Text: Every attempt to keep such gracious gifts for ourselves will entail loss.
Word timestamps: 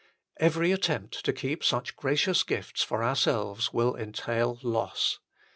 Every 0.39 0.71
attempt 0.71 1.23
to 1.25 1.31
keep 1.31 1.63
such 1.63 1.95
gracious 1.95 2.41
gifts 2.41 2.81
for 2.81 3.03
ourselves 3.03 3.71
will 3.71 3.95
entail 3.95 4.57
loss. 4.63 5.19